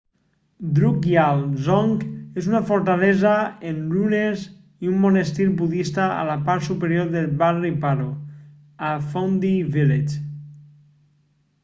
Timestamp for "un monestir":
4.93-5.47